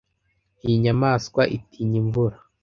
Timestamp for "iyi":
0.63-0.75